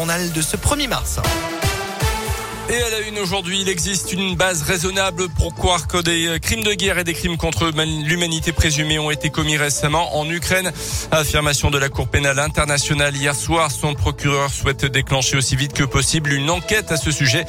journal 0.00 0.30
de 0.30 0.40
ce 0.40 0.56
1er 0.56 0.86
mars. 0.88 1.18
Et 2.70 2.82
à 2.82 2.90
la 2.90 3.00
une 3.00 3.18
aujourd'hui, 3.18 3.62
il 3.62 3.68
existe 3.70 4.12
une 4.12 4.36
base 4.36 4.60
raisonnable 4.60 5.30
pour 5.30 5.54
croire 5.54 5.86
que 5.86 6.02
des 6.02 6.26
euh, 6.26 6.38
crimes 6.38 6.62
de 6.62 6.74
guerre 6.74 6.98
et 6.98 7.04
des 7.04 7.14
crimes 7.14 7.38
contre 7.38 7.72
l'humanité 8.04 8.52
présumés 8.52 8.98
ont 8.98 9.10
été 9.10 9.30
commis 9.30 9.56
récemment 9.56 10.18
en 10.18 10.28
Ukraine. 10.28 10.70
Affirmation 11.10 11.70
de 11.70 11.78
la 11.78 11.88
Cour 11.88 12.08
pénale 12.08 12.38
internationale 12.38 13.16
hier 13.16 13.34
soir. 13.34 13.70
Son 13.70 13.94
procureur 13.94 14.50
souhaite 14.50 14.84
déclencher 14.84 15.38
aussi 15.38 15.56
vite 15.56 15.72
que 15.72 15.84
possible 15.84 16.30
une 16.30 16.50
enquête 16.50 16.92
à 16.92 16.98
ce 16.98 17.10
sujet. 17.10 17.46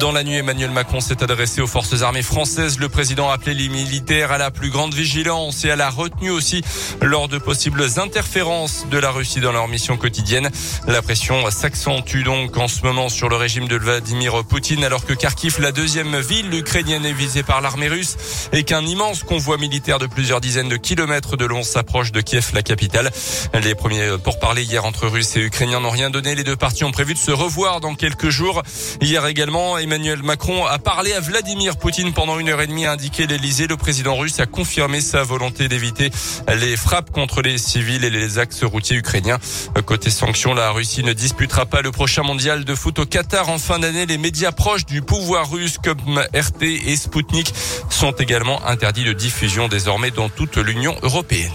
Dans 0.00 0.12
la 0.12 0.22
nuit, 0.22 0.36
Emmanuel 0.36 0.70
Macron 0.70 1.00
s'est 1.00 1.22
adressé 1.22 1.62
aux 1.62 1.66
forces 1.66 2.02
armées 2.02 2.20
françaises. 2.20 2.78
Le 2.78 2.90
président 2.90 3.30
a 3.30 3.34
appelé 3.36 3.54
les 3.54 3.70
militaires 3.70 4.32
à 4.32 4.38
la 4.38 4.50
plus 4.50 4.68
grande 4.68 4.92
vigilance 4.92 5.64
et 5.64 5.70
à 5.70 5.76
la 5.76 5.88
retenue 5.88 6.30
aussi 6.30 6.62
lors 7.00 7.28
de 7.28 7.38
possibles 7.38 7.84
interférences 7.96 8.84
de 8.90 8.98
la 8.98 9.12
Russie 9.12 9.40
dans 9.40 9.52
leur 9.52 9.66
mission 9.66 9.96
quotidienne. 9.96 10.50
La 10.86 11.00
pression 11.00 11.50
s'accentue 11.50 12.22
donc 12.22 12.54
en 12.58 12.68
ce 12.68 12.82
moment 12.82 13.08
sur 13.08 13.30
le 13.30 13.36
régime 13.36 13.66
de 13.66 13.76
Vladimir 13.76 14.44
Poutine 14.44 14.57
alors 14.84 15.04
que 15.04 15.12
Kharkiv, 15.12 15.60
la 15.60 15.70
deuxième 15.70 16.18
ville 16.18 16.52
ukrainienne, 16.52 17.06
est 17.06 17.12
visée 17.12 17.44
par 17.44 17.60
l'armée 17.60 17.86
russe 17.86 18.16
et 18.52 18.64
qu'un 18.64 18.84
immense 18.84 19.22
convoi 19.22 19.56
militaire 19.56 20.00
de 20.00 20.06
plusieurs 20.06 20.40
dizaines 20.40 20.68
de 20.68 20.76
kilomètres 20.76 21.36
de 21.36 21.44
long 21.44 21.62
s'approche 21.62 22.10
de 22.10 22.20
Kiev, 22.20 22.50
la 22.54 22.62
capitale. 22.62 23.12
Les 23.54 23.76
premiers 23.76 24.18
pourparlers 24.22 24.64
hier 24.64 24.84
entre 24.84 25.06
Russes 25.06 25.36
et 25.36 25.42
Ukrainiens 25.42 25.78
n'ont 25.80 25.90
rien 25.90 26.10
donné. 26.10 26.34
Les 26.34 26.42
deux 26.42 26.56
parties 26.56 26.82
ont 26.82 26.90
prévu 26.90 27.14
de 27.14 27.18
se 27.18 27.30
revoir 27.30 27.80
dans 27.80 27.94
quelques 27.94 28.30
jours. 28.30 28.64
Hier 29.00 29.24
également, 29.26 29.78
Emmanuel 29.78 30.24
Macron 30.24 30.66
a 30.66 30.80
parlé 30.80 31.12
à 31.12 31.20
Vladimir 31.20 31.76
Poutine 31.76 32.12
pendant 32.12 32.38
une 32.40 32.48
heure 32.48 32.60
et 32.60 32.66
demie, 32.66 32.84
a 32.84 32.92
indiqué 32.92 33.28
l'Elysée. 33.28 33.68
Le 33.68 33.76
président 33.76 34.16
russe 34.16 34.40
a 34.40 34.46
confirmé 34.46 35.00
sa 35.00 35.22
volonté 35.22 35.68
d'éviter 35.68 36.10
les 36.52 36.76
frappes 36.76 37.12
contre 37.12 37.42
les 37.42 37.58
civils 37.58 38.04
et 38.04 38.10
les 38.10 38.38
axes 38.38 38.64
routiers 38.64 38.96
ukrainiens. 38.96 39.38
Côté 39.86 40.10
sanctions, 40.10 40.52
la 40.52 40.72
Russie 40.72 41.04
ne 41.04 41.12
disputera 41.12 41.64
pas 41.64 41.80
le 41.80 41.92
prochain 41.92 42.24
mondial 42.24 42.64
de 42.64 42.74
foot 42.74 42.98
au 42.98 43.06
Qatar 43.06 43.48
en 43.48 43.58
fin 43.58 43.78
d'année. 43.78 44.04
Les 44.04 44.18
médias 44.18 44.47
proches 44.52 44.86
du 44.86 45.02
pouvoir 45.02 45.50
russe 45.50 45.78
comme 45.82 46.18
RT 46.34 46.62
et 46.62 46.96
Sputnik 46.96 47.52
sont 47.90 48.12
également 48.12 48.64
interdits 48.66 49.04
de 49.04 49.12
diffusion 49.12 49.68
désormais 49.68 50.10
dans 50.10 50.28
toute 50.28 50.56
l'Union 50.56 50.96
européenne. 51.02 51.52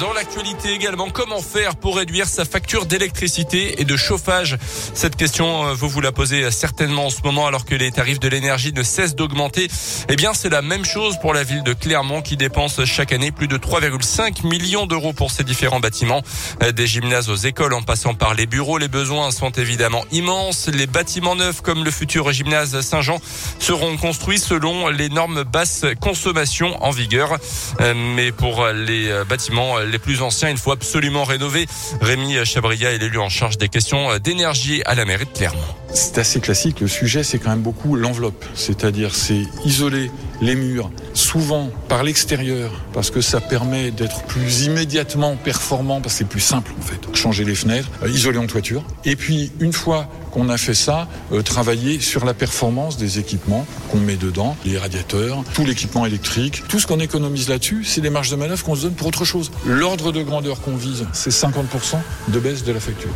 Dans 0.00 0.14
l'actualité 0.14 0.72
également, 0.72 1.10
comment 1.10 1.42
faire 1.42 1.76
pour 1.76 1.98
réduire 1.98 2.26
sa 2.26 2.46
facture 2.46 2.86
d'électricité 2.86 3.80
et 3.80 3.84
de 3.84 3.96
chauffage? 3.96 4.56
Cette 4.94 5.16
question, 5.16 5.66
euh, 5.66 5.74
vous 5.74 5.88
vous 5.88 6.00
la 6.00 6.12
posez 6.12 6.50
certainement 6.50 7.06
en 7.06 7.10
ce 7.10 7.20
moment 7.22 7.46
alors 7.46 7.66
que 7.66 7.74
les 7.74 7.92
tarifs 7.92 8.18
de 8.18 8.28
l'énergie 8.28 8.72
ne 8.72 8.82
cessent 8.82 9.14
d'augmenter. 9.14 9.68
Eh 10.08 10.16
bien, 10.16 10.32
c'est 10.32 10.48
la 10.48 10.62
même 10.62 10.84
chose 10.84 11.18
pour 11.20 11.34
la 11.34 11.44
ville 11.44 11.62
de 11.62 11.74
Clermont 11.74 12.22
qui 12.22 12.38
dépense 12.38 12.82
chaque 12.84 13.12
année 13.12 13.32
plus 13.32 13.48
de 13.48 13.58
3,5 13.58 14.46
millions 14.46 14.86
d'euros 14.86 15.12
pour 15.12 15.30
ses 15.30 15.44
différents 15.44 15.80
bâtiments. 15.80 16.22
Euh, 16.62 16.72
des 16.72 16.86
gymnases 16.86 17.28
aux 17.28 17.36
écoles 17.36 17.74
en 17.74 17.82
passant 17.82 18.14
par 18.14 18.32
les 18.32 18.46
bureaux, 18.46 18.78
les 18.78 18.88
besoins 18.88 19.30
sont 19.30 19.50
évidemment 19.50 20.04
immenses. 20.10 20.68
Les 20.68 20.86
bâtiments 20.86 21.36
neufs 21.36 21.60
comme 21.60 21.84
le 21.84 21.90
futur 21.90 22.32
gymnase 22.32 22.80
Saint-Jean 22.80 23.18
seront 23.58 23.98
construits 23.98 24.38
selon 24.38 24.88
les 24.88 25.10
normes 25.10 25.44
basse 25.44 25.84
consommation 26.00 26.82
en 26.82 26.90
vigueur. 26.90 27.36
Euh, 27.80 27.92
mais 27.94 28.32
pour 28.32 28.66
les 28.68 29.12
bâtiments 29.28 29.81
les 29.84 29.98
plus 29.98 30.22
anciens. 30.22 30.50
Il 30.50 30.56
faut 30.56 30.72
absolument 30.72 31.24
rénover. 31.24 31.66
Rémi 32.00 32.44
Chabria 32.44 32.92
est 32.92 32.98
l'élu 32.98 33.18
en 33.18 33.28
charge 33.28 33.58
des 33.58 33.68
questions 33.68 34.18
d'énergie 34.18 34.82
à 34.86 34.94
la 34.94 35.04
mairie 35.04 35.26
de 35.26 35.30
Clermont. 35.30 35.60
C'est 35.94 36.18
assez 36.18 36.40
classique. 36.40 36.80
Le 36.80 36.88
sujet, 36.88 37.22
c'est 37.22 37.38
quand 37.38 37.50
même 37.50 37.60
beaucoup 37.60 37.96
l'enveloppe. 37.96 38.44
C'est-à-dire, 38.54 39.14
c'est 39.14 39.42
isoler 39.64 40.10
les 40.40 40.56
murs, 40.56 40.90
souvent 41.14 41.70
par 41.88 42.02
l'extérieur, 42.02 42.72
parce 42.92 43.10
que 43.10 43.20
ça 43.20 43.40
permet 43.40 43.90
d'être 43.90 44.24
plus 44.24 44.62
immédiatement 44.62 45.36
performant, 45.36 46.00
parce 46.00 46.14
que 46.14 46.18
c'est 46.18 46.28
plus 46.28 46.40
simple 46.40 46.72
en 46.78 46.82
fait. 46.82 47.00
Changer 47.14 47.44
les 47.44 47.54
fenêtres, 47.54 47.88
euh, 48.02 48.08
isoler 48.08 48.38
en 48.38 48.46
toiture. 48.46 48.82
Et 49.04 49.16
puis, 49.16 49.52
une 49.60 49.72
fois 49.72 50.08
qu'on 50.32 50.48
a 50.48 50.56
fait 50.56 50.74
ça, 50.74 51.06
euh, 51.32 51.42
travailler 51.42 52.00
sur 52.00 52.24
la 52.24 52.34
performance 52.34 52.96
des 52.96 53.20
équipements 53.20 53.66
qu'on 53.90 53.98
met 53.98 54.16
dedans, 54.16 54.56
les 54.64 54.78
radiateurs, 54.78 55.44
tout 55.54 55.64
l'équipement 55.64 56.06
électrique, 56.06 56.64
tout 56.68 56.80
ce 56.80 56.86
qu'on 56.88 56.98
économise 56.98 57.48
là-dessus, 57.48 57.84
c'est 57.84 58.00
des 58.00 58.10
marges 58.10 58.30
de 58.30 58.36
manœuvre 58.36 58.64
qu'on 58.64 58.74
se 58.74 58.82
donne 58.82 58.94
pour 58.94 59.06
autre 59.06 59.24
chose. 59.24 59.52
L'ordre 59.64 60.10
de 60.10 60.22
grandeur 60.22 60.60
qu'on 60.60 60.76
vise, 60.76 61.06
c'est 61.12 61.30
50% 61.30 61.98
de 62.28 62.40
baisse 62.40 62.64
de 62.64 62.72
la 62.72 62.80
facture. 62.80 63.12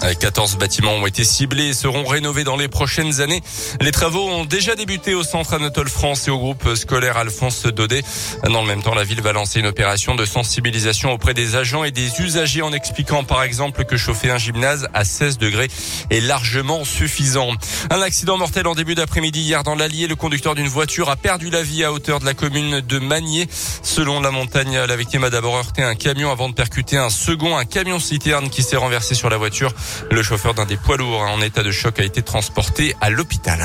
14 0.00 0.56
bâtiments 0.56 0.94
ont 0.94 1.06
été 1.06 1.24
ciblés 1.24 1.68
et 1.68 1.74
seront 1.74 2.04
rénovés 2.04 2.44
dans 2.44 2.56
les 2.56 2.68
prochaines 2.68 3.20
années. 3.20 3.42
Les 3.80 3.90
travaux 3.90 4.28
ont 4.28 4.44
déjà 4.44 4.74
débuté 4.74 5.14
au 5.14 5.22
Centre 5.22 5.54
Anatole 5.54 5.88
France 5.88 6.28
et 6.28 6.30
au 6.30 6.38
groupe 6.38 6.74
scolaire 6.74 7.16
Alphonse 7.16 7.64
Daudet. 7.64 8.02
Dans 8.44 8.62
le 8.62 8.68
même 8.68 8.82
temps, 8.82 8.94
la 8.94 9.04
ville 9.04 9.20
va 9.20 9.32
lancer 9.32 9.60
une 9.60 9.66
opération 9.66 10.14
de 10.14 10.24
sensibilisation 10.24 11.12
auprès 11.12 11.34
des 11.34 11.56
agents 11.56 11.84
et 11.84 11.90
des 11.90 12.20
usagers 12.20 12.62
en 12.62 12.72
expliquant 12.72 13.24
par 13.24 13.42
exemple 13.42 13.84
que 13.84 13.96
chauffer 13.96 14.30
un 14.30 14.38
gymnase 14.38 14.88
à 14.94 15.04
16 15.04 15.38
degrés 15.38 15.68
est 16.10 16.20
largement 16.20 16.84
suffisant. 16.84 17.50
Un 17.90 18.00
accident 18.02 18.38
mortel 18.38 18.66
en 18.66 18.74
début 18.74 18.94
d'après-midi 18.94 19.40
hier 19.40 19.62
dans 19.64 19.74
l'Allier. 19.74 20.06
Le 20.06 20.16
conducteur 20.16 20.54
d'une 20.54 20.68
voiture 20.68 21.10
a 21.10 21.16
perdu 21.16 21.50
la 21.50 21.62
vie 21.62 21.84
à 21.84 21.92
hauteur 21.92 22.20
de 22.20 22.24
la 22.24 22.34
commune 22.34 22.80
de 22.80 22.98
Magnier. 22.98 23.48
Selon 23.82 24.20
la 24.20 24.30
montagne, 24.30 24.78
la 24.78 24.96
victime 24.96 25.24
a 25.24 25.30
d'abord 25.30 25.56
heurté 25.56 25.82
un 25.82 25.94
camion 25.94 26.30
avant 26.30 26.48
de 26.48 26.54
percuter 26.54 26.96
un 26.96 27.10
second, 27.10 27.56
un 27.56 27.64
camion 27.64 27.98
citerne 27.98 28.48
qui 28.50 28.62
s'est 28.62 28.76
renversé 28.76 29.14
sur 29.14 29.30
la 29.30 29.36
voiture. 29.36 29.72
Le 30.10 30.22
chauffeur 30.22 30.54
d'un 30.54 30.66
des 30.66 30.76
poids 30.76 30.96
lourds 30.96 31.20
en 31.22 31.40
état 31.40 31.62
de 31.62 31.70
choc 31.70 32.00
a 32.00 32.04
été 32.04 32.22
transporté 32.22 32.94
à 33.00 33.10
l'hôpital. 33.10 33.60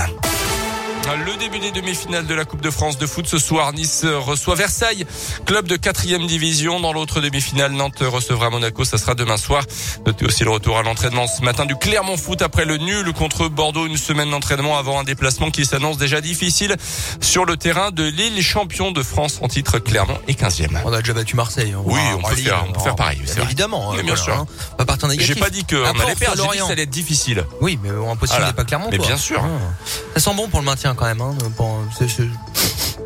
Le 1.06 1.38
début 1.38 1.59
des 1.59 1.72
demi-finales 1.72 2.25
de 2.25 2.34
la 2.34 2.46
Coupe 2.46 2.62
de 2.62 2.72
France 2.72 2.97
de 2.97 3.06
foot 3.06 3.28
ce 3.28 3.38
soir. 3.38 3.74
Nice 3.74 4.06
reçoit 4.06 4.56
Versailles, 4.56 5.06
club 5.46 5.68
de 5.68 5.75
quatrième 5.75 6.25
division. 6.25 6.80
Dans 6.80 6.94
l'autre 6.94 7.19
demi-finale, 7.19 7.74
Nantes 7.74 8.02
recevra 8.02 8.50
Monaco. 8.50 8.86
Ça 8.86 8.97
sera 8.97 9.13
demain 9.13 9.36
soir. 9.38 9.63
Notez 10.06 10.25
aussi 10.25 10.44
le 10.46 10.50
retour 10.50 10.78
à 10.78 10.81
l'entraînement 10.81 11.28
ce 11.28 11.42
matin 11.44 11.66
du 11.66 11.75
Clermont 11.75 12.16
Foot 12.16 12.42
après 12.42 12.63
le 12.63 12.78
nul 12.78 13.12
contre 13.13 13.50
Bordeaux. 13.50 13.86
Une 13.86 13.97
semaine 13.97 14.31
d'entraînement 14.31 14.78
avant 14.78 15.00
un 15.00 15.03
déplacement 15.03 15.52
qui 15.52 15.66
s'annonce 15.66 15.97
déjà 15.97 16.22
difficile 16.22 16.75
sur 17.19 17.46
le 17.46 17.58
terrain 17.58 17.92
de 17.92 18.03
Lille, 18.03 18.42
champion 18.42 18.92
de 18.92 19.03
France 19.03 19.40
en 19.42 19.50
titre 19.50 19.80
Clermont 19.80 20.18
et 20.30 20.34
15e. 20.34 20.69
On 20.86 20.94
a 20.94 21.02
déjà 21.02 21.13
battu 21.13 21.36
Marseille. 21.36 21.75
oui, 21.84 22.00
on 22.18 22.22
peut, 22.22 22.36
faire, 22.36 22.66
on 22.74 22.80
faire, 22.80 22.96
pareil. 22.96 23.22
Évidemment. 23.42 23.92
Hein, 23.92 24.03
bien 24.03 24.16
sûr. 24.16 24.46
Pas 24.78 24.86
partir 24.86 25.09
négatif. 25.09 25.36
J'ai 25.36 25.40
pas 25.40 25.50
dit 25.50 25.66
qu'on 25.66 25.84
allait 25.84 26.16
perdre. 26.16 26.44
J'ai 26.44 26.50
dit 26.50 26.59
que 26.59 26.66
ça 26.66 26.72
allait 26.72 26.84
être 26.84 26.90
difficile. 26.90 27.46
Oui, 27.62 27.78
mais 27.84 27.90
impossible 27.90 28.46
n'est 28.46 28.53
pas 28.53 28.63
Clermont. 28.63 28.88
Mais 28.90 28.97
bien 28.97 29.18
sûr. 29.18 29.42
Ah. 29.44 29.84
Ça 30.16 30.22
sent 30.31 30.36
bon 30.36 30.47
pour 30.47 30.59
le 30.62 30.66
maintien 30.66 30.93
quand 30.96 31.06
même. 31.06 31.22
Hein. 31.22 31.36
Bon, 31.58 31.80
c'est 31.98 32.08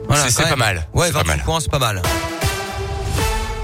voilà, 0.07 0.23
pas 0.49 0.55
mal. 0.55 0.87
Ouais, 0.93 1.11
28 1.11 1.43
points, 1.43 1.59
c'est 1.59 1.71
pas 1.71 1.79
mal. 1.79 2.01